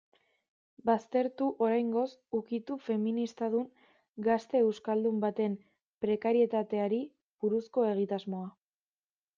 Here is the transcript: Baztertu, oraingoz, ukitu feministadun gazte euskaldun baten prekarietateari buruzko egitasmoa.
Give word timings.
Baztertu, 0.89 1.49
oraingoz, 1.65 2.05
ukitu 2.39 2.77
feministadun 2.87 3.67
gazte 4.29 4.63
euskaldun 4.71 5.21
baten 5.27 5.59
prekarietateari 6.07 7.03
buruzko 7.45 7.87
egitasmoa. 7.95 8.53